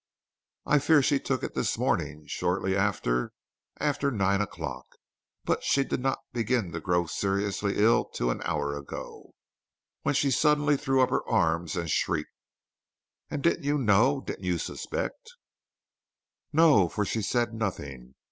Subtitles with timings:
[0.65, 3.33] "I fear she took it this morning, shortly after
[3.77, 4.87] after nine o'clock;
[5.45, 9.35] but she did not begin to grow seriously ill till an hour ago,
[10.01, 12.31] when she suddenly threw up her arms and shrieked."
[13.29, 15.33] "And didn't you know; didn't you suspect"
[16.51, 18.15] "No, for she said nothing.